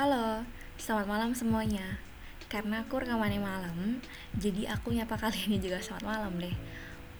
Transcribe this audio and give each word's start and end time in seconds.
Halo, 0.00 0.48
selamat 0.80 1.12
malam 1.12 1.30
semuanya. 1.36 2.00
Karena 2.48 2.80
aku 2.80 3.04
rekamannya 3.04 3.36
malam, 3.36 4.00
jadi 4.32 4.72
aku 4.72 4.96
nyapa 4.96 5.20
kali 5.20 5.36
ini 5.44 5.60
juga 5.60 5.76
selamat 5.76 6.04
malam 6.08 6.40
deh. 6.40 6.56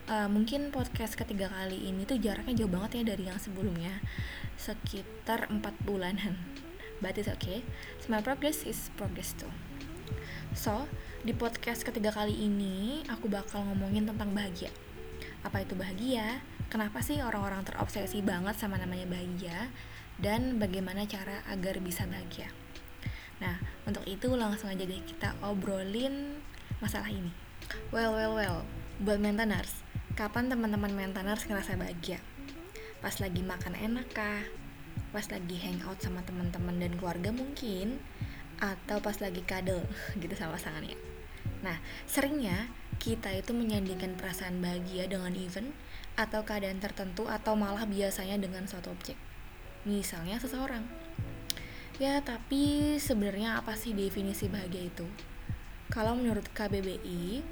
Uh, 0.08 0.24
mungkin 0.32 0.72
podcast 0.72 1.12
ketiga 1.12 1.52
kali 1.52 1.76
ini 1.76 2.08
tuh 2.08 2.16
jaraknya 2.16 2.64
jauh 2.64 2.72
banget 2.72 3.04
ya 3.04 3.12
dari 3.12 3.28
yang 3.28 3.36
sebelumnya, 3.36 4.00
sekitar 4.56 5.52
4 5.52 5.60
bulanan. 5.84 6.40
But 7.04 7.20
it's 7.20 7.28
okay, 7.28 7.60
my 8.08 8.24
progress 8.24 8.64
is 8.64 8.88
progress 8.96 9.36
too. 9.36 9.52
So, 10.56 10.88
di 11.20 11.36
podcast 11.36 11.84
ketiga 11.84 12.16
kali 12.16 12.32
ini 12.32 13.04
aku 13.12 13.28
bakal 13.28 13.60
ngomongin 13.68 14.08
tentang 14.08 14.32
bahagia. 14.32 14.72
Apa 15.44 15.68
itu 15.68 15.76
bahagia? 15.76 16.40
Kenapa 16.72 17.04
sih 17.04 17.20
orang-orang 17.20 17.60
terobsesi 17.60 18.24
banget 18.24 18.56
sama 18.56 18.80
namanya 18.80 19.04
bahagia? 19.04 19.68
Dan 20.16 20.56
bagaimana 20.56 21.04
cara 21.04 21.44
agar 21.44 21.76
bisa 21.84 22.08
bahagia? 22.08 22.48
Nah, 23.40 23.56
untuk 23.88 24.04
itu 24.04 24.28
langsung 24.36 24.68
aja 24.68 24.84
deh 24.84 25.00
kita 25.04 25.32
obrolin 25.40 26.40
masalah 26.78 27.08
ini. 27.08 27.32
Well, 27.88 28.12
well, 28.12 28.32
well, 28.36 28.58
buat 29.00 29.16
maintenance, 29.16 29.80
kapan 30.14 30.52
teman-teman 30.52 30.92
maintenance 30.92 31.48
ngerasa 31.48 31.80
bahagia? 31.80 32.20
Pas 33.00 33.16
lagi 33.16 33.40
makan 33.40 33.74
enak 33.76 34.06
kah? 34.12 34.44
Pas 35.10 35.24
lagi 35.32 35.56
hangout 35.56 36.04
sama 36.04 36.20
teman-teman 36.22 36.76
dan 36.76 36.92
keluarga 37.00 37.32
mungkin? 37.32 37.96
Atau 38.60 39.00
pas 39.00 39.16
lagi 39.24 39.40
kadel 39.40 39.80
gitu 40.22 40.36
sama 40.36 40.60
pasangannya? 40.60 40.96
Nah, 41.64 41.80
seringnya 42.04 42.68
kita 43.00 43.32
itu 43.32 43.56
menyandingkan 43.56 44.16
perasaan 44.20 44.60
bahagia 44.60 45.08
dengan 45.08 45.32
event 45.32 45.72
atau 46.20 46.44
keadaan 46.44 46.80
tertentu 46.84 47.24
atau 47.24 47.56
malah 47.56 47.88
biasanya 47.88 48.36
dengan 48.36 48.68
suatu 48.68 48.92
objek. 48.92 49.16
Misalnya 49.88 50.36
seseorang 50.36 50.84
Ya, 52.00 52.16
tapi 52.24 52.96
sebenarnya 52.96 53.60
apa 53.60 53.76
sih 53.76 53.92
definisi 53.92 54.48
bahagia 54.48 54.88
itu? 54.88 55.04
Kalau 55.92 56.16
menurut 56.16 56.48
KBBI, 56.48 57.44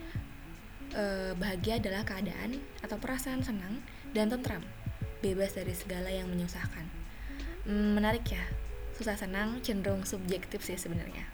eh, 0.97 1.37
bahagia 1.37 1.77
adalah 1.77 2.01
keadaan 2.09 2.57
atau 2.81 2.97
perasaan 2.97 3.45
senang 3.45 3.85
dan 4.17 4.33
tentram, 4.33 4.65
bebas 5.21 5.53
dari 5.53 5.77
segala 5.77 6.09
yang 6.09 6.33
menyusahkan. 6.33 6.89
Hmm, 7.69 7.93
menarik 7.93 8.25
ya, 8.25 8.41
susah 8.97 9.21
senang 9.21 9.61
cenderung 9.61 10.09
subjektif 10.09 10.65
sih 10.65 10.81
sebenarnya. 10.81 11.29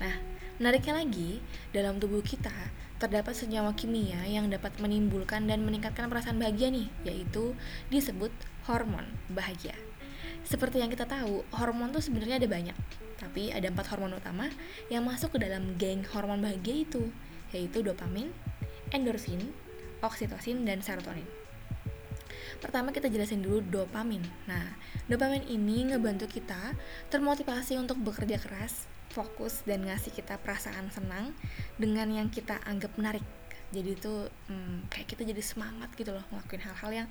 Nah, 0.00 0.16
menariknya 0.56 0.96
lagi, 0.96 1.44
dalam 1.76 2.00
tubuh 2.00 2.24
kita 2.24 2.72
terdapat 2.96 3.36
senyawa 3.36 3.76
kimia 3.76 4.24
yang 4.24 4.48
dapat 4.48 4.72
menimbulkan 4.80 5.44
dan 5.44 5.68
meningkatkan 5.68 6.08
perasaan 6.08 6.40
bahagia 6.40 6.72
nih, 6.72 6.88
yaitu 7.04 7.52
disebut 7.92 8.32
hormon 8.64 9.04
bahagia. 9.28 9.76
Seperti 10.46 10.78
yang 10.78 10.94
kita 10.94 11.10
tahu, 11.10 11.42
hormon 11.58 11.90
tuh 11.90 11.98
sebenarnya 11.98 12.38
ada 12.38 12.46
banyak, 12.46 12.76
tapi 13.18 13.50
ada 13.50 13.66
empat 13.66 13.90
hormon 13.90 14.14
utama 14.14 14.46
yang 14.86 15.02
masuk 15.02 15.34
ke 15.34 15.42
dalam 15.42 15.74
geng 15.74 16.06
hormon 16.14 16.38
bahagia 16.38 16.86
itu, 16.86 17.10
yaitu 17.50 17.82
dopamin, 17.82 18.30
endorfin, 18.94 19.42
oksitosin, 20.06 20.62
dan 20.62 20.86
serotonin. 20.86 21.26
Pertama 22.62 22.94
kita 22.94 23.10
jelasin 23.10 23.42
dulu 23.42 23.58
dopamin. 23.58 24.22
Nah, 24.46 24.70
dopamin 25.10 25.42
ini 25.50 25.90
ngebantu 25.90 26.30
kita 26.30 26.78
termotivasi 27.10 27.74
untuk 27.82 27.98
bekerja 28.00 28.38
keras, 28.38 28.86
fokus, 29.10 29.66
dan 29.66 29.82
ngasih 29.82 30.14
kita 30.14 30.38
perasaan 30.38 30.94
senang 30.94 31.34
dengan 31.74 32.06
yang 32.06 32.30
kita 32.30 32.62
anggap 32.64 32.94
menarik. 32.94 33.26
Jadi 33.74 33.98
itu 33.98 34.30
hmm, 34.46 34.86
kayak 34.86 35.10
kita 35.10 35.26
jadi 35.26 35.42
semangat 35.42 35.90
gitu 35.98 36.14
loh 36.14 36.22
ngelakuin 36.30 36.62
hal-hal 36.62 36.90
yang 37.02 37.08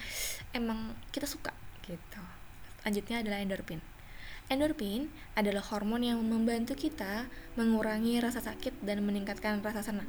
emang 0.55 0.95
kita 1.11 1.27
suka 1.27 1.51
gitu. 1.83 2.23
Selanjutnya 2.85 3.25
adalah 3.25 3.41
endorfin. 3.41 3.81
Endorfin 4.45 5.09
adalah 5.33 5.65
hormon 5.73 6.05
yang 6.05 6.21
membantu 6.21 6.77
kita 6.77 7.25
mengurangi 7.57 8.21
rasa 8.21 8.45
sakit 8.45 8.85
dan 8.85 9.01
meningkatkan 9.01 9.57
rasa 9.65 9.81
senang. 9.81 10.05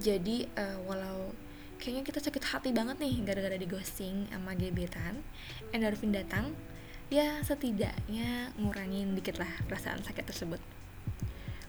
Jadi 0.00 0.48
uh, 0.56 0.80
walau 0.88 1.28
kayaknya 1.76 2.00
kita 2.08 2.24
sakit 2.24 2.40
hati 2.40 2.72
banget 2.72 2.96
nih 3.04 3.20
gara-gara 3.20 3.52
di 3.52 3.68
ghosting 3.68 4.32
sama 4.32 4.56
gebetan, 4.56 5.20
endorfin 5.76 6.08
datang, 6.08 6.56
ya 7.12 7.44
setidaknya 7.44 8.56
ngurangin 8.56 9.12
dikit 9.12 9.36
lah 9.36 9.52
perasaan 9.68 10.00
sakit 10.00 10.24
tersebut. 10.24 10.60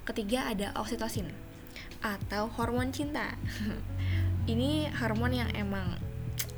Ketiga 0.07 0.47
ada 0.47 0.71
oksitosin 0.79 1.27
atau 1.99 2.47
hormon 2.55 2.95
cinta. 2.95 3.35
Ini 4.51 4.95
hormon 4.95 5.35
yang 5.35 5.51
emang 5.59 5.99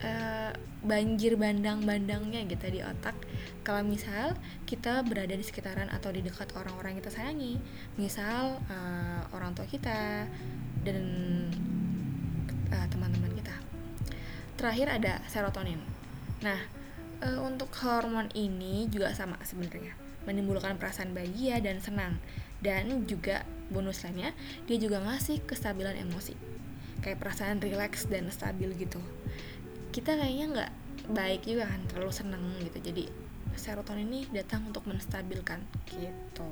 uh, 0.04 0.52
banjir 0.84 1.40
bandang-bandangnya 1.40 2.44
gitu 2.46 2.68
di 2.68 2.84
otak. 2.84 3.16
Kalau 3.64 3.82
misal 3.88 4.36
kita 4.68 5.00
berada 5.08 5.32
di 5.32 5.42
sekitaran 5.42 5.88
atau 5.88 6.12
di 6.12 6.20
dekat 6.20 6.52
orang-orang 6.60 7.00
kita 7.00 7.10
sayangi 7.10 7.56
misal 7.96 8.60
uh, 8.68 9.24
orang 9.32 9.56
tua 9.56 9.64
kita 9.64 10.28
dan 10.84 11.04
uh, 12.76 12.88
teman-teman 12.92 13.32
kita. 13.40 13.56
Terakhir 14.60 14.88
ada 14.92 15.14
serotonin. 15.32 15.80
Nah 16.44 16.60
uh, 17.24 17.40
untuk 17.48 17.72
hormon 17.80 18.28
ini 18.36 18.92
juga 18.92 19.16
sama 19.16 19.40
sebenarnya. 19.48 19.96
Menimbulkan 20.28 20.76
perasaan 20.76 21.16
bahagia 21.16 21.64
dan 21.64 21.80
senang. 21.80 22.20
Dan 22.64 23.04
juga 23.08 23.44
bonus 23.72 24.04
lainnya 24.08 24.32
dia 24.68 24.80
juga 24.80 25.00
ngasih 25.00 25.44
kestabilan 25.48 25.96
emosi. 26.00 26.36
Kayak 27.04 27.20
perasaan 27.20 27.60
rileks 27.60 28.08
dan 28.08 28.32
stabil 28.32 28.72
gitu 28.80 29.00
kita 29.94 30.18
kayaknya 30.18 30.46
nggak 30.50 30.72
baik 31.14 31.46
juga 31.46 31.70
kan 31.70 31.82
terlalu 31.86 32.10
seneng 32.10 32.44
gitu. 32.66 32.82
Jadi 32.82 33.06
serotonin 33.54 34.10
ini 34.10 34.26
datang 34.34 34.66
untuk 34.66 34.90
menstabilkan 34.90 35.62
gitu. 35.94 36.50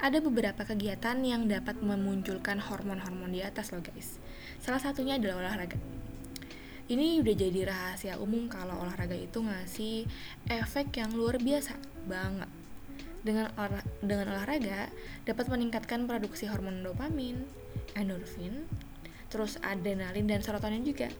Ada 0.00 0.24
beberapa 0.24 0.64
kegiatan 0.64 1.20
yang 1.20 1.44
dapat 1.44 1.84
memunculkan 1.84 2.62
hormon-hormon 2.62 3.34
di 3.34 3.44
atas 3.44 3.74
loh 3.74 3.84
guys. 3.84 4.16
Salah 4.62 4.80
satunya 4.80 5.20
adalah 5.20 5.44
olahraga. 5.44 5.76
Ini 6.88 7.20
udah 7.20 7.34
jadi 7.36 7.60
rahasia 7.68 8.16
umum 8.16 8.48
kalau 8.48 8.80
olahraga 8.80 9.12
itu 9.12 9.44
ngasih 9.44 10.08
efek 10.48 10.96
yang 10.96 11.12
luar 11.12 11.36
biasa 11.36 11.76
banget. 12.08 12.48
Dengan 13.20 13.52
olah, 13.60 13.84
dengan 14.00 14.32
olahraga 14.32 14.88
dapat 15.28 15.52
meningkatkan 15.52 16.08
produksi 16.08 16.48
hormon 16.48 16.80
dopamin, 16.80 17.44
endorfin, 17.92 18.64
terus 19.28 19.60
adrenalin 19.60 20.24
dan 20.24 20.40
serotonin 20.40 20.86
juga 20.86 21.12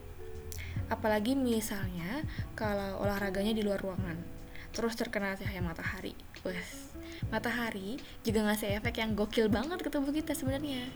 apalagi 0.88 1.36
misalnya 1.36 2.24
kalau 2.56 3.00
olahraganya 3.04 3.52
di 3.56 3.62
luar 3.64 3.80
ruangan. 3.80 4.16
Terus 4.72 4.94
terkena 4.96 5.32
cahaya 5.36 5.64
matahari. 5.64 6.12
Wes. 6.44 6.92
Matahari 7.32 7.98
juga 8.22 8.46
ngasih 8.46 8.78
efek 8.78 9.00
yang 9.02 9.16
gokil 9.16 9.48
banget 9.48 9.80
ke 9.80 9.88
tubuh 9.90 10.12
kita 10.12 10.36
sebenarnya. 10.36 10.86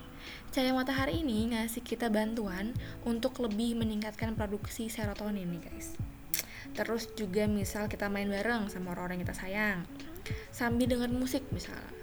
Cahaya 0.53 0.77
matahari 0.77 1.25
ini 1.25 1.51
ngasih 1.51 1.83
kita 1.83 2.13
bantuan 2.13 2.77
untuk 3.03 3.41
lebih 3.43 3.81
meningkatkan 3.81 4.37
produksi 4.37 4.87
serotonin 4.93 5.49
nih 5.49 5.63
guys. 5.67 5.97
Terus 6.73 7.11
juga 7.19 7.49
misal 7.51 7.91
kita 7.91 8.07
main 8.09 8.29
bareng 8.29 8.71
sama 8.71 8.93
orang-orang 8.97 9.21
yang 9.21 9.25
kita 9.29 9.37
sayang. 9.37 9.79
Sambil 10.55 10.87
dengar 10.87 11.11
musik 11.11 11.43
misalnya 11.51 12.02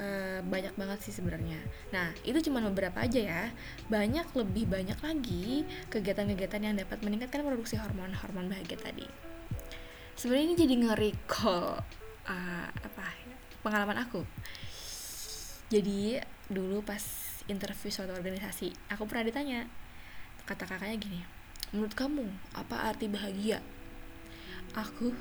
Eh, 0.00 0.40
banyak 0.40 0.72
banget 0.74 0.98
sih 1.04 1.12
sebenarnya. 1.12 1.60
Nah, 1.92 2.16
itu 2.24 2.40
cuma 2.48 2.64
beberapa 2.64 3.04
aja 3.04 3.20
ya. 3.20 3.44
Banyak 3.92 4.32
lebih 4.32 4.64
banyak 4.64 4.98
lagi 5.04 5.68
kegiatan-kegiatan 5.92 6.64
yang 6.64 6.74
dapat 6.80 7.04
meningkatkan 7.04 7.44
produksi 7.44 7.76
hormon-hormon 7.76 8.48
bahagia 8.48 8.80
tadi. 8.80 9.04
Sebenarnya 10.16 10.44
ini 10.48 10.56
jadi 10.56 10.74
nge-recall 10.80 11.84
uh, 12.24 12.68
apa 12.72 13.04
pengalaman 13.60 14.00
aku. 14.00 14.24
Jadi 15.68 16.20
dulu 16.48 16.80
pas 16.80 17.00
interview 17.46 17.92
suatu 17.92 18.16
organisasi, 18.16 18.72
aku 18.92 19.04
pernah 19.04 19.28
ditanya 19.28 19.60
kata 20.44 20.66
kakaknya 20.66 20.98
gini, 20.98 21.20
menurut 21.70 21.94
kamu 21.94 22.26
apa 22.58 22.90
arti 22.92 23.06
bahagia? 23.08 23.62
Aku 24.74 25.14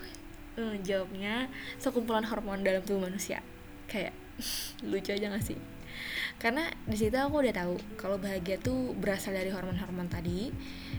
uh, 0.57 0.75
jawabnya 0.81 1.47
sekumpulan 1.77 2.25
hormon 2.25 2.65
dalam 2.65 2.81
tubuh 2.81 3.07
manusia. 3.07 3.45
Kayak 3.85 4.15
lucu 4.85 5.11
aja 5.13 5.31
gak 5.31 5.45
sih? 5.45 5.59
Karena 6.41 6.65
di 6.89 6.97
situ 6.97 7.13
aku 7.13 7.45
udah 7.45 7.53
tahu 7.53 7.75
kalau 7.99 8.17
bahagia 8.17 8.57
tuh 8.57 8.97
berasal 8.97 9.38
dari 9.38 9.53
hormon-hormon 9.53 10.09
tadi 10.09 10.49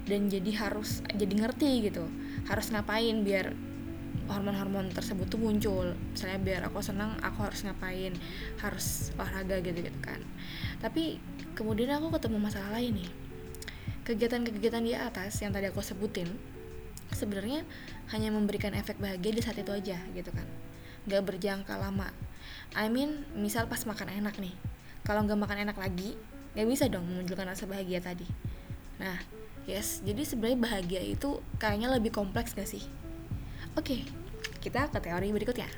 dan 0.06 0.30
jadi 0.30 0.50
harus 0.54 1.02
jadi 1.10 1.34
ngerti 1.34 1.90
gitu 1.90 2.06
harus 2.46 2.70
ngapain 2.70 3.26
biar 3.26 3.50
hormon-hormon 4.30 4.94
tersebut 4.94 5.26
tuh 5.26 5.40
muncul. 5.42 5.98
Misalnya 6.14 6.38
biar 6.38 6.60
aku 6.70 6.78
senang 6.84 7.18
aku 7.18 7.42
harus 7.42 7.66
ngapain 7.66 8.14
harus 8.62 9.10
olahraga 9.18 9.58
gitu 9.60 9.82
gitu 9.82 10.00
kan. 10.04 10.20
Tapi 10.78 11.18
kemudian 11.58 11.90
aku 11.98 12.14
ketemu 12.14 12.38
masalah 12.38 12.78
lain 12.78 13.02
nih. 13.02 13.10
Kegiatan-kegiatan 14.02 14.82
di 14.82 14.94
atas 14.94 15.38
yang 15.42 15.54
tadi 15.54 15.70
aku 15.70 15.82
sebutin 15.82 16.26
sebenarnya 17.12 17.62
hanya 18.14 18.34
memberikan 18.34 18.74
efek 18.74 18.98
bahagia 18.98 19.30
di 19.30 19.42
saat 19.42 19.58
itu 19.58 19.70
aja 19.74 19.98
gitu 20.14 20.30
kan. 20.30 20.46
Gak 21.06 21.22
berjangka 21.26 21.74
lama 21.78 22.10
I 22.72 22.88
mean 22.88 23.28
misal 23.36 23.69
pas 23.69 23.82
makan 23.84 24.08
enak 24.08 24.40
nih. 24.40 24.54
Kalau 25.04 25.24
nggak 25.26 25.40
makan 25.40 25.58
enak 25.69 25.76
lagi 25.76 26.16
nggak 26.52 26.69
bisa 26.69 26.84
dong 26.88 27.08
menunjukkan 27.08 27.48
rasa 27.48 27.64
bahagia 27.64 28.00
tadi. 28.00 28.24
Nah 29.00 29.16
yes 29.69 30.00
jadi 30.04 30.24
sebenarnya 30.24 30.58
bahagia 30.60 31.02
itu 31.04 31.40
kayaknya 31.60 31.92
lebih 31.92 32.12
kompleks 32.12 32.52
gak 32.56 32.69
sih? 32.69 32.84
Oke 33.76 34.04
kita 34.60 34.88
ke 34.88 34.98
teori 35.00 35.32
berikutnya. 35.32 35.69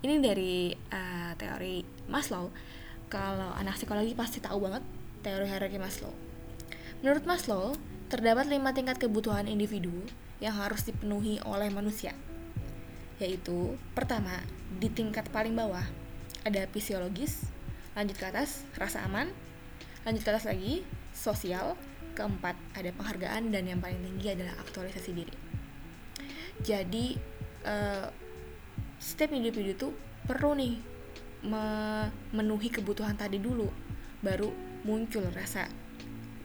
Ini 0.00 0.14
dari 0.22 0.72
uh, 0.72 1.32
teori 1.36 1.84
Maslow. 2.08 2.48
Kalau 3.10 3.52
anak 3.58 3.76
psikologi 3.76 4.14
pasti 4.14 4.38
tahu 4.38 4.64
banget 4.64 4.82
teori 5.20 5.46
hierarki 5.46 5.76
Maslow. 5.76 6.14
Menurut 7.02 7.24
Maslow 7.26 7.74
terdapat 8.10 8.50
lima 8.50 8.74
tingkat 8.74 8.98
kebutuhan 8.98 9.46
individu 9.46 9.92
yang 10.42 10.56
harus 10.56 10.82
dipenuhi 10.82 11.38
oleh 11.46 11.68
manusia 11.70 12.16
yaitu 13.20 13.76
pertama 13.92 14.42
di 14.80 14.88
tingkat 14.88 15.28
paling 15.28 15.52
bawah 15.52 15.84
ada 16.42 16.64
fisiologis 16.72 17.46
lanjut 17.92 18.16
ke 18.16 18.24
atas 18.26 18.64
rasa 18.80 19.04
aman 19.04 19.28
lanjut 20.08 20.24
ke 20.24 20.30
atas 20.32 20.48
lagi 20.48 20.82
sosial 21.12 21.76
keempat 22.14 22.56
ada 22.74 22.90
penghargaan 22.94 23.52
dan 23.54 23.64
yang 23.64 23.80
paling 23.80 24.00
tinggi 24.02 24.34
adalah 24.34 24.54
aktualisasi 24.60 25.10
diri. 25.14 25.34
Jadi 26.60 27.16
uh, 27.64 28.06
setiap 29.00 29.32
individu 29.32 29.72
tuh 29.78 29.92
perlu 30.28 30.52
nih 30.52 30.74
memenuhi 31.40 32.68
kebutuhan 32.68 33.16
tadi 33.16 33.40
dulu 33.40 33.64
baru 34.20 34.52
muncul 34.84 35.24
rasa 35.32 35.64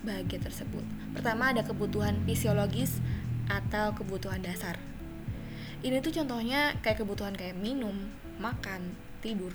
bahagia 0.08 0.40
tersebut. 0.40 0.86
Pertama 1.12 1.52
ada 1.52 1.68
kebutuhan 1.68 2.24
fisiologis 2.24 3.04
atau 3.52 3.92
kebutuhan 3.92 4.40
dasar 4.40 4.80
ini 5.82 6.00
tuh 6.00 6.14
contohnya 6.16 6.78
kayak 6.80 7.04
kebutuhan 7.04 7.36
kayak 7.36 7.58
minum 7.58 8.08
makan 8.40 8.96
tidur 9.20 9.52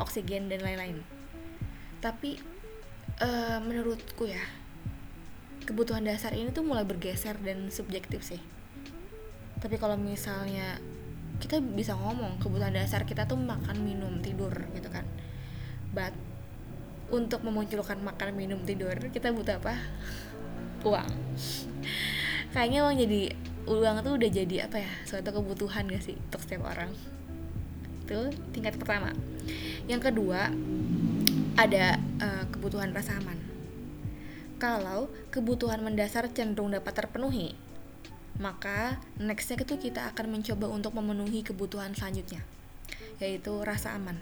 oksigen 0.00 0.48
dan 0.48 0.64
lain-lain. 0.64 1.04
Tapi 2.00 2.40
uh, 3.20 3.58
menurutku 3.60 4.24
ya 4.24 4.40
kebutuhan 5.68 6.02
dasar 6.02 6.32
ini 6.32 6.50
tuh 6.50 6.64
mulai 6.64 6.88
bergeser 6.88 7.36
dan 7.44 7.68
subjektif 7.68 8.24
sih. 8.24 8.40
Tapi 9.60 9.76
kalau 9.76 10.00
misalnya 10.00 10.80
kita 11.40 11.60
bisa 11.60 11.96
ngomong 11.96 12.40
kebutuhan 12.40 12.72
dasar 12.76 13.04
kita 13.04 13.28
tuh 13.28 13.36
makan 13.36 13.76
minum 13.84 14.20
tidur 14.24 14.52
gitu 14.72 14.88
kan. 14.88 15.04
But 15.92 16.16
untuk 17.10 17.42
memunculkan 17.42 18.00
makan 18.00 18.38
minum 18.38 18.62
tidur 18.64 18.96
kita 19.12 19.34
butuh 19.34 19.60
apa? 19.60 19.76
Uang. 20.88 21.10
Kayaknya 22.50 22.82
uang 22.82 22.96
jadi 22.98 23.22
uang 23.68 23.96
tuh 24.04 24.12
udah 24.16 24.30
jadi 24.30 24.56
apa 24.68 24.80
ya 24.80 24.92
suatu 25.04 25.32
kebutuhan 25.34 25.88
gak 25.90 26.04
sih 26.04 26.16
untuk 26.16 26.40
setiap 26.44 26.68
orang? 26.68 26.92
Itu 28.04 28.32
tingkat 28.56 28.80
pertama. 28.80 29.12
Yang 29.88 30.12
kedua 30.12 30.52
ada 31.58 32.00
uh, 32.20 32.44
kebutuhan 32.48 32.94
rasa 32.94 33.18
aman. 33.20 33.36
Kalau 34.60 35.08
kebutuhan 35.32 35.80
mendasar 35.80 36.28
cenderung 36.32 36.72
dapat 36.72 36.92
terpenuhi 36.92 37.56
maka 38.40 38.96
nextnya 39.20 39.60
itu 39.60 39.76
kita 39.76 40.08
akan 40.16 40.40
mencoba 40.40 40.72
untuk 40.72 40.96
memenuhi 40.96 41.44
kebutuhan 41.44 41.92
selanjutnya 41.92 42.40
yaitu 43.20 43.52
rasa 43.60 44.00
aman. 44.00 44.16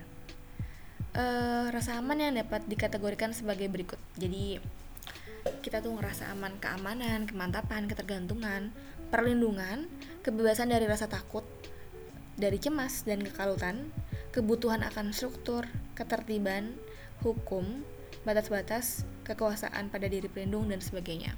Uh, 1.14 1.70
rasa 1.70 2.02
aman 2.02 2.18
yang 2.18 2.34
dapat 2.34 2.66
dikategorikan 2.66 3.30
sebagai 3.30 3.70
berikut. 3.70 3.98
Jadi 4.18 4.58
kita 5.62 5.78
tuh 5.78 5.94
ngerasa 5.94 6.34
aman 6.34 6.58
keamanan 6.58 7.30
kemantapan 7.30 7.86
ketergantungan 7.86 8.74
perlindungan 9.08 9.88
kebebasan 10.22 10.72
dari 10.72 10.84
rasa 10.84 11.08
takut 11.08 11.44
dari 12.38 12.60
cemas 12.62 13.02
dan 13.02 13.24
kekalutan 13.24 13.90
kebutuhan 14.30 14.86
akan 14.86 15.10
struktur 15.10 15.66
ketertiban 15.98 16.78
hukum 17.26 17.82
batas-batas 18.22 19.02
kekuasaan 19.26 19.90
pada 19.90 20.06
diri 20.06 20.30
pelindung 20.30 20.70
dan 20.70 20.78
sebagainya. 20.78 21.34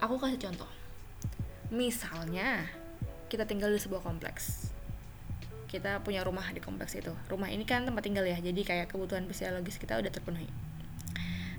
Aku 0.00 0.16
kasih 0.16 0.40
contoh. 0.40 0.70
Misalnya 1.68 2.66
kita 3.28 3.44
tinggal 3.44 3.68
di 3.68 3.80
sebuah 3.80 4.00
kompleks. 4.00 4.72
Kita 5.68 6.00
punya 6.04 6.24
rumah 6.24 6.44
di 6.52 6.60
kompleks 6.60 6.96
itu. 6.96 7.12
Rumah 7.28 7.48
ini 7.52 7.64
kan 7.68 7.84
tempat 7.84 8.04
tinggal 8.04 8.24
ya 8.24 8.36
jadi 8.40 8.60
kayak 8.64 8.92
kebutuhan 8.92 9.28
fisiologis 9.28 9.76
kita 9.76 10.00
udah 10.00 10.12
terpenuhi. 10.12 10.48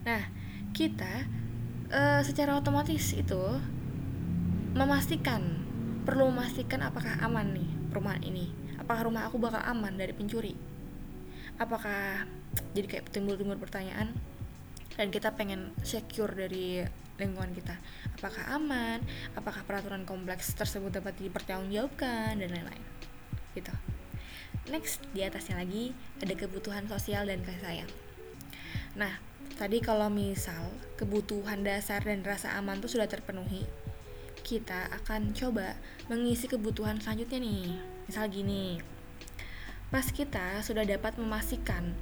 Nah 0.06 0.25
kita 0.73 1.29
uh, 1.94 2.21
secara 2.25 2.57
otomatis 2.57 3.13
itu 3.13 3.44
memastikan 4.73 5.41
perlu 6.03 6.33
memastikan 6.33 6.81
apakah 6.83 7.15
aman 7.21 7.53
nih 7.53 7.69
perumahan 7.93 8.25
ini? 8.25 8.49
Apakah 8.81 9.07
rumah 9.07 9.29
aku 9.29 9.37
bakal 9.39 9.61
aman 9.61 9.95
dari 9.95 10.11
pencuri? 10.11 10.57
Apakah 11.61 12.25
jadi 12.73 12.87
kayak 12.89 13.13
timbul-timbul 13.13 13.55
pertanyaan? 13.61 14.11
Dan 14.97 15.09
kita 15.13 15.33
pengen 15.33 15.73
secure 15.85 16.33
dari 16.33 16.81
lingkungan 17.21 17.53
kita. 17.53 17.77
Apakah 18.19 18.57
aman? 18.57 18.99
Apakah 19.37 19.61
peraturan 19.63 20.03
kompleks 20.09 20.57
tersebut 20.57 20.89
dapat 20.89 21.15
dipertanggungjawabkan? 21.21 22.41
Dan 22.41 22.49
lain-lain. 22.49 22.83
Gitu. 23.53 23.73
Next 24.73 25.05
di 25.13 25.21
atasnya 25.21 25.61
lagi 25.61 25.93
ada 26.17 26.33
kebutuhan 26.33 26.89
sosial 26.89 27.29
dan 27.29 27.45
kasih 27.45 27.61
sayang. 27.61 27.91
Nah 28.97 29.21
tadi 29.55 29.79
kalau 29.85 30.09
misal 30.09 30.73
kebutuhan 30.97 31.61
dasar 31.61 32.01
dan 32.01 32.25
rasa 32.25 32.57
aman 32.57 32.81
tuh 32.81 32.89
sudah 32.89 33.05
terpenuhi 33.05 33.69
kita 34.44 34.92
akan 35.01 35.31
coba 35.31 35.80
mengisi 36.12 36.51
kebutuhan 36.51 37.00
selanjutnya 37.00 37.40
nih. 37.40 37.80
Misal 38.06 38.28
gini 38.28 38.78
pas 39.94 40.10
kita 40.10 40.66
sudah 40.66 40.81
dapat 40.90 41.22
memastikan 41.22 41.94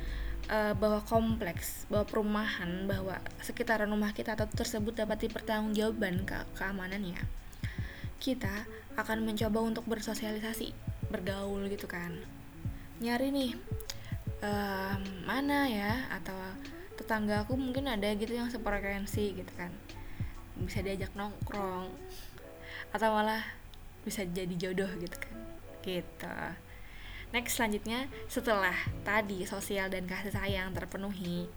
uh, 0.47 0.71
bahwa 0.79 1.03
kompleks, 1.03 1.83
bahwa 1.91 2.07
perumahan, 2.07 2.87
bahwa 2.87 3.19
sekitaran 3.43 3.91
rumah 3.91 4.15
kita 4.15 4.39
atau 4.39 4.47
tersebut 4.47 4.95
dapat 4.95 5.27
dipertanggungjawabkan 5.27 6.23
ke 6.23 6.39
keamanannya, 6.55 7.19
kita 8.23 8.63
akan 8.95 9.27
mencoba 9.27 9.59
untuk 9.59 9.83
bersosialisasi, 9.91 10.71
bergaul 11.11 11.67
gitu 11.67 11.91
kan, 11.91 12.15
nyari 13.03 13.27
nih 13.27 13.51
uh, 14.39 14.95
mana 15.27 15.67
ya 15.67 16.07
atau 16.15 16.39
tetangga 16.95 17.43
aku 17.43 17.59
mungkin 17.59 17.91
ada 17.91 18.07
gitu 18.15 18.39
yang 18.39 18.47
sefrekuensi 18.47 19.35
gitu 19.35 19.51
kan, 19.59 19.75
bisa 20.63 20.79
diajak 20.79 21.11
nongkrong 21.11 21.91
atau 22.91 23.09
malah 23.11 23.43
bisa 24.03 24.27
jadi 24.27 24.51
jodoh 24.55 24.89
gitu 24.99 25.17
kan, 25.17 25.35
gitu. 25.83 26.35
Next 27.31 27.55
selanjutnya 27.55 28.11
setelah 28.27 28.75
tadi 29.07 29.47
sosial 29.47 29.87
dan 29.87 30.03
kasih 30.03 30.35
sayang 30.35 30.75
terpenuhi, 30.75 31.47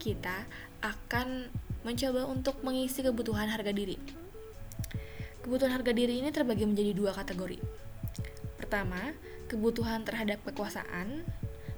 kita 0.00 0.48
akan 0.80 1.52
mencoba 1.84 2.24
untuk 2.26 2.64
mengisi 2.64 3.04
kebutuhan 3.04 3.52
harga 3.52 3.70
diri. 3.70 4.00
Kebutuhan 5.44 5.76
harga 5.76 5.92
diri 5.92 6.24
ini 6.24 6.32
terbagi 6.32 6.64
menjadi 6.64 6.92
dua 6.96 7.12
kategori. 7.12 7.60
Pertama, 8.56 9.12
kebutuhan 9.48 10.04
terhadap 10.04 10.40
kekuasaan, 10.44 11.24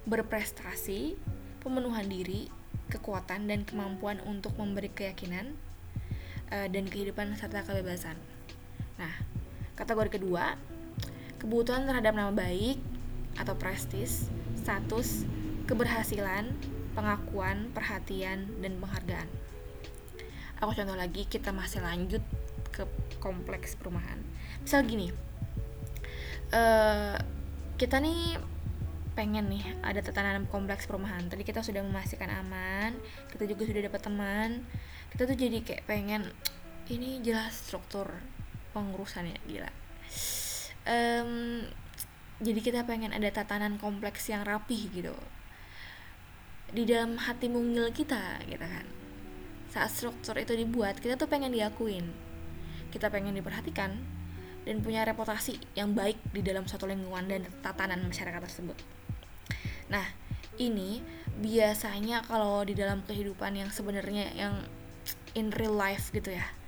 berprestasi, 0.07 1.15
pemenuhan 1.63 2.07
diri, 2.07 2.51
kekuatan 2.91 3.47
dan 3.47 3.63
kemampuan 3.63 4.19
untuk 4.27 4.59
memberi 4.59 4.91
keyakinan 4.91 5.55
uh, 6.51 6.67
dan 6.67 6.85
kehidupan 6.91 7.35
serta 7.39 7.63
kebebasan. 7.63 8.19
Nah, 9.01 9.15
kategori 9.81 10.21
kedua, 10.21 10.61
kebutuhan 11.41 11.89
terhadap 11.89 12.13
nama 12.13 12.29
baik, 12.37 12.77
atau 13.41 13.57
prestis, 13.57 14.29
status, 14.59 15.25
keberhasilan, 15.65 16.53
pengakuan, 16.93 17.73
perhatian, 17.73 18.45
dan 18.61 18.77
penghargaan. 18.77 19.29
Aku 20.61 20.77
contoh 20.77 20.93
lagi, 20.99 21.25
kita 21.25 21.55
masih 21.57 21.81
lanjut 21.81 22.21
ke 22.69 22.85
kompleks 23.23 23.81
perumahan. 23.81 24.21
Misal 24.61 24.85
gini, 24.85 25.09
uh, 26.53 27.17
kita 27.81 27.97
nih 28.05 28.37
pengen 29.17 29.49
nih 29.49 29.65
ada 29.81 30.05
tatanan 30.05 30.45
kompleks 30.53 30.85
perumahan. 30.85 31.25
Tadi 31.33 31.41
kita 31.49 31.65
sudah 31.65 31.81
memastikan 31.81 32.29
aman, 32.29 32.93
kita 33.33 33.49
juga 33.49 33.65
sudah 33.65 33.83
dapat 33.89 34.01
teman. 34.05 34.51
Kita 35.09 35.25
tuh 35.25 35.37
jadi 35.37 35.65
kayak 35.65 35.89
pengen 35.89 36.29
ini 36.93 37.25
jelas 37.25 37.57
struktur 37.57 38.11
pengurusannya 38.73 39.37
gila. 39.47 39.71
Um, 40.89 41.67
jadi 42.41 42.61
kita 42.65 42.81
pengen 42.89 43.13
ada 43.13 43.29
tatanan 43.29 43.77
kompleks 43.77 44.27
yang 44.33 44.43
rapih 44.43 44.89
gitu. 44.91 45.15
Di 46.71 46.87
dalam 46.87 47.19
hati 47.19 47.51
mungil 47.51 47.91
kita 47.93 48.41
gitu 48.49 48.63
kan. 48.65 48.87
Saat 49.71 49.91
struktur 49.95 50.39
itu 50.41 50.57
dibuat 50.57 50.99
kita 50.99 51.21
tuh 51.21 51.29
pengen 51.29 51.53
diakuin. 51.53 52.09
Kita 52.91 53.13
pengen 53.13 53.37
diperhatikan 53.37 53.95
dan 54.65 54.77
punya 54.85 55.07
reputasi 55.07 55.57
yang 55.79 55.95
baik 55.95 56.19
di 56.35 56.43
dalam 56.43 56.67
suatu 56.67 56.85
lingkungan 56.89 57.29
dan 57.29 57.43
tatanan 57.63 58.03
masyarakat 58.07 58.41
tersebut. 58.41 58.77
Nah 59.91 60.07
ini 60.61 61.01
biasanya 61.41 62.21
kalau 62.27 62.65
di 62.67 62.77
dalam 62.77 63.01
kehidupan 63.07 63.57
yang 63.57 63.71
sebenarnya 63.73 64.33
yang 64.37 64.55
in 65.33 65.49
real 65.55 65.73
life 65.73 66.13
gitu 66.13 66.35
ya 66.35 66.60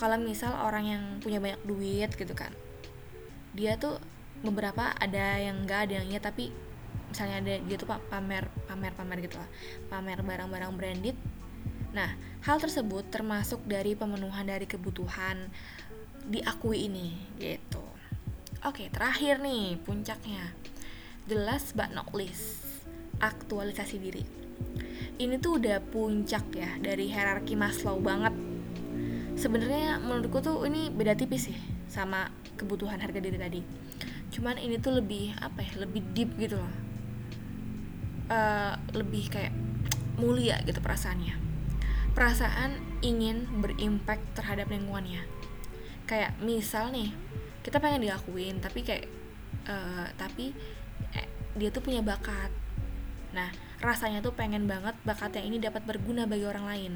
kalau 0.00 0.16
misal 0.16 0.56
orang 0.64 0.84
yang 0.88 1.02
punya 1.20 1.36
banyak 1.44 1.60
duit 1.68 2.10
gitu 2.16 2.32
kan 2.32 2.50
dia 3.52 3.76
tuh 3.76 4.00
beberapa 4.40 4.96
ada 4.96 5.36
yang 5.36 5.68
enggak 5.68 5.84
ada 5.84 6.00
yang 6.00 6.08
iya 6.08 6.20
tapi 6.22 6.48
misalnya 7.12 7.36
ada 7.42 7.54
dia 7.66 7.76
tuh 7.76 7.90
pamer 8.08 8.48
pamer 8.64 8.92
pamer 8.96 9.18
gitu 9.26 9.36
lah 9.36 9.50
pamer 9.90 10.22
barang-barang 10.22 10.72
branded. 10.78 11.18
Nah 11.90 12.14
hal 12.46 12.56
tersebut 12.62 13.10
termasuk 13.10 13.60
dari 13.66 13.98
pemenuhan 13.98 14.46
dari 14.46 14.64
kebutuhan 14.64 15.50
diakui 16.30 16.86
ini 16.86 17.18
gitu. 17.36 17.82
Oke 18.62 18.88
terakhir 18.88 19.42
nih 19.42 19.76
puncaknya. 19.82 20.54
The 21.26 21.36
last 21.36 21.74
but 21.74 21.90
not 21.90 22.14
least 22.14 22.64
aktualisasi 23.18 23.96
diri. 24.00 24.24
Ini 25.20 25.36
tuh 25.36 25.60
udah 25.60 25.84
puncak 25.84 26.48
ya 26.56 26.80
dari 26.80 27.12
hierarki 27.12 27.58
Maslow 27.58 28.00
banget 28.00 28.32
sebenarnya 29.40 29.96
menurutku 30.04 30.44
tuh 30.44 30.68
ini 30.68 30.92
beda 30.92 31.16
tipis 31.16 31.48
sih 31.48 31.58
sama 31.88 32.28
kebutuhan 32.60 33.00
harga 33.00 33.24
diri 33.24 33.40
tadi. 33.40 33.60
Cuman 34.28 34.60
ini 34.60 34.76
tuh 34.76 35.00
lebih 35.00 35.32
apa 35.40 35.64
ya 35.64 35.80
lebih 35.80 36.04
deep 36.12 36.36
gitu 36.36 36.60
loh. 36.60 36.74
Uh, 38.30 38.76
lebih 38.92 39.32
kayak 39.32 39.56
mulia 40.20 40.60
gitu 40.68 40.78
perasaannya. 40.84 41.40
Perasaan 42.12 43.00
ingin 43.00 43.48
berimpact 43.64 44.36
terhadap 44.36 44.68
lingkungannya. 44.68 45.24
Kayak 46.04 46.36
misal 46.44 46.92
nih 46.92 47.10
kita 47.64 47.80
pengen 47.80 48.04
diakuin 48.04 48.60
tapi 48.60 48.84
kayak 48.84 49.08
uh, 49.64 50.06
tapi 50.20 50.52
eh, 51.16 51.28
dia 51.56 51.72
tuh 51.72 51.80
punya 51.80 52.04
bakat. 52.04 52.52
Nah 53.32 53.48
rasanya 53.80 54.20
tuh 54.20 54.36
pengen 54.36 54.68
banget 54.68 54.92
bakat 55.08 55.40
yang 55.40 55.56
ini 55.56 55.56
dapat 55.56 55.80
berguna 55.88 56.28
bagi 56.28 56.44
orang 56.44 56.68
lain 56.68 56.92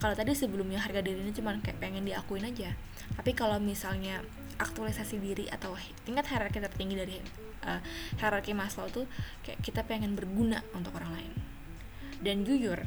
kalau 0.00 0.16
tadi 0.16 0.32
sebelumnya 0.32 0.80
harga 0.80 1.04
diri 1.04 1.20
ini 1.20 1.36
cuma 1.36 1.52
kayak 1.60 1.76
pengen 1.76 2.08
diakuin 2.08 2.48
aja. 2.48 2.72
Tapi 3.20 3.36
kalau 3.36 3.60
misalnya 3.60 4.24
aktualisasi 4.56 5.20
diri 5.20 5.44
atau 5.52 5.76
tingkat 6.08 6.24
hierarki 6.32 6.56
tertinggi 6.56 6.96
dari 6.96 7.16
uh, 7.68 7.80
hierarki 8.16 8.56
Maslow 8.56 8.88
tuh 8.88 9.04
kayak 9.44 9.60
kita 9.60 9.84
pengen 9.84 10.16
berguna 10.16 10.64
untuk 10.72 10.96
orang 10.96 11.20
lain. 11.20 11.32
Dan 12.24 12.48
jujur 12.48 12.80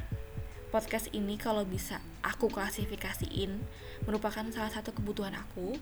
podcast 0.74 1.14
ini 1.14 1.38
kalau 1.38 1.62
bisa 1.70 2.02
aku 2.26 2.50
klasifikasiin 2.50 3.62
merupakan 4.10 4.46
salah 4.50 4.74
satu 4.74 4.90
kebutuhan 4.90 5.38
aku 5.38 5.78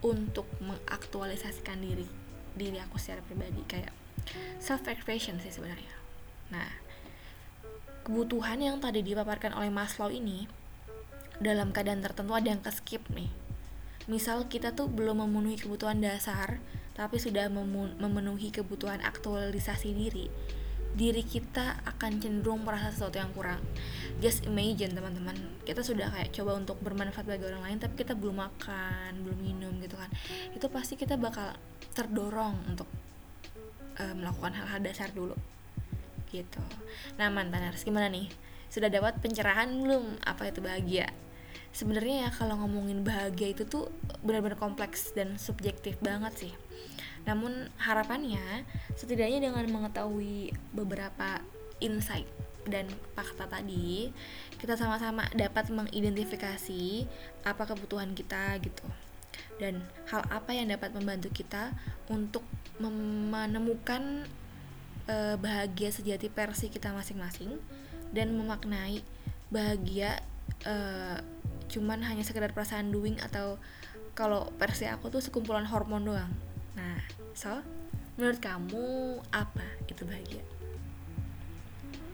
untuk 0.00 0.48
mengaktualisasikan 0.64 1.76
diri 1.76 2.08
diri 2.56 2.80
aku 2.80 2.96
secara 2.96 3.20
pribadi. 3.20 3.60
Kayak 3.68 3.92
self 4.64 4.88
expression 4.88 5.36
sih 5.44 5.52
sebenarnya. 5.52 5.92
Nah 6.56 6.68
kebutuhan 8.00 8.64
yang 8.64 8.80
tadi 8.80 9.04
dipaparkan 9.04 9.52
oleh 9.52 9.68
Maslow 9.68 10.08
ini 10.08 10.48
dalam 11.40 11.72
keadaan 11.72 12.04
tertentu 12.04 12.36
ada 12.36 12.52
yang 12.52 12.60
ke 12.60 12.70
skip 12.70 13.02
nih. 13.10 13.32
Misal 14.06 14.46
kita 14.46 14.76
tuh 14.76 14.92
belum 14.92 15.24
memenuhi 15.24 15.56
kebutuhan 15.56 15.98
dasar 15.98 16.60
tapi 16.92 17.16
sudah 17.16 17.48
memenuhi 17.96 18.52
kebutuhan 18.52 19.00
aktualisasi 19.00 19.96
diri 19.96 20.28
diri 20.90 21.22
kita 21.22 21.86
akan 21.86 22.18
cenderung 22.18 22.66
merasa 22.66 22.90
sesuatu 22.90 23.22
yang 23.22 23.30
kurang. 23.30 23.62
Just 24.18 24.42
imagine 24.46 24.90
teman-teman. 24.90 25.38
Kita 25.62 25.86
sudah 25.86 26.10
kayak 26.10 26.34
coba 26.34 26.58
untuk 26.58 26.82
bermanfaat 26.82 27.26
bagi 27.30 27.46
orang 27.46 27.62
lain 27.62 27.78
tapi 27.78 27.94
kita 27.94 28.18
belum 28.18 28.42
makan 28.42 29.22
belum 29.22 29.38
minum 29.38 29.72
gitu 29.78 29.94
kan. 29.94 30.10
Itu 30.50 30.66
pasti 30.66 30.98
kita 30.98 31.14
bakal 31.14 31.54
terdorong 31.94 32.74
untuk 32.74 32.90
uh, 34.02 34.14
melakukan 34.18 34.50
hal-hal 34.58 34.82
dasar 34.82 35.14
dulu. 35.14 35.38
Gitu. 36.26 36.62
Nah 37.22 37.30
mantaners 37.30 37.86
gimana 37.86 38.10
nih? 38.10 38.26
Sudah 38.66 38.90
dapat 38.90 39.18
pencerahan 39.22 39.70
belum? 39.70 40.18
Apa 40.26 40.50
itu 40.50 40.58
bahagia 40.58 41.10
sebenarnya 41.70 42.26
ya 42.26 42.30
kalau 42.34 42.58
ngomongin 42.60 43.06
bahagia 43.06 43.54
itu 43.54 43.66
tuh 43.66 43.88
benar-benar 44.24 44.58
kompleks 44.58 45.14
dan 45.14 45.38
subjektif 45.38 45.96
banget 46.02 46.32
sih. 46.48 46.52
Namun 47.28 47.68
harapannya 47.76 48.64
setidaknya 48.96 49.50
dengan 49.50 49.64
mengetahui 49.68 50.56
beberapa 50.72 51.44
insight 51.80 52.28
dan 52.68 52.84
fakta 53.16 53.48
tadi 53.48 54.12
kita 54.60 54.76
sama-sama 54.76 55.24
dapat 55.32 55.72
mengidentifikasi 55.72 57.08
apa 57.44 57.62
kebutuhan 57.64 58.12
kita 58.12 58.56
gitu. 58.60 58.84
Dan 59.60 59.84
hal 60.08 60.24
apa 60.32 60.56
yang 60.56 60.72
dapat 60.72 60.96
membantu 60.96 61.28
kita 61.32 61.72
untuk 62.08 62.44
menemukan 62.80 64.24
uh, 65.04 65.36
bahagia 65.36 65.92
sejati 65.92 66.32
versi 66.32 66.72
kita 66.72 66.96
masing-masing 66.96 67.60
dan 68.10 68.32
memaknai 68.32 69.04
bahagia 69.52 70.24
uh, 70.64 71.20
cuman 71.70 72.02
hanya 72.02 72.26
sekedar 72.26 72.50
perasaan 72.50 72.90
doing 72.90 73.14
atau 73.22 73.56
kalau 74.18 74.50
versi 74.58 74.90
aku 74.90 75.06
tuh 75.08 75.22
sekumpulan 75.22 75.64
hormon 75.70 76.02
doang. 76.02 76.32
Nah 76.74 76.98
so 77.32 77.62
menurut 78.18 78.42
kamu 78.42 79.16
apa 79.30 79.64
itu 79.86 80.02
bahagia? 80.02 80.42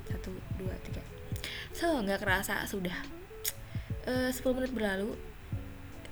Satu 0.06 0.30
dua 0.60 0.76
tiga. 0.84 1.02
So 1.72 1.98
nggak 2.04 2.20
kerasa 2.20 2.68
sudah. 2.68 2.94
Uh, 4.06 4.30
10 4.30 4.38
menit 4.54 4.70
berlalu. 4.70 5.18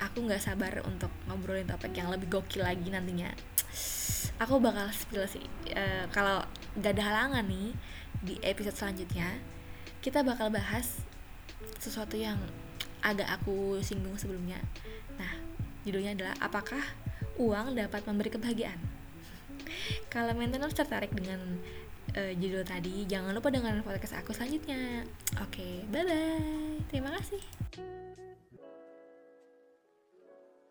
Aku 0.03 0.27
nggak 0.27 0.43
sabar 0.43 0.83
untuk 0.83 1.15
ngobrolin 1.31 1.71
topik 1.71 1.95
yang 1.95 2.11
lebih 2.11 2.27
gokil 2.27 2.67
lagi 2.67 2.91
nantinya. 2.91 3.31
Aku 4.43 4.59
bakal 4.59 4.91
spill 4.91 5.23
sih. 5.31 5.47
Uh, 5.71 6.11
kalau 6.11 6.43
gak 6.83 6.99
ada 6.99 7.07
halangan 7.07 7.47
nih 7.47 7.71
di 8.19 8.35
episode 8.43 8.75
selanjutnya 8.75 9.31
kita 10.03 10.27
bakal 10.27 10.51
bahas 10.51 11.07
sesuatu 11.79 12.19
yang 12.19 12.41
agak 13.05 13.29
aku 13.29 13.79
singgung 13.85 14.17
sebelumnya. 14.17 14.59
Nah 15.21 15.31
judulnya 15.85 16.17
adalah 16.17 16.35
apakah 16.41 16.81
uang 17.37 17.77
dapat 17.77 18.01
memberi 18.09 18.33
kebahagiaan? 18.33 18.81
Kalau 20.09 20.33
maintenance 20.33 20.75
tertarik 20.75 21.13
dengan 21.13 21.61
uh, 22.17 22.33
judul 22.35 22.65
tadi 22.65 23.05
jangan 23.05 23.37
lupa 23.37 23.53
dengan 23.53 23.79
podcast 23.85 24.17
aku 24.17 24.33
selanjutnya. 24.33 25.05
Oke 25.45 25.61
okay, 25.61 25.75
bye 25.93 26.03
bye 26.03 26.65
terima 26.89 27.11
kasih 27.11 27.94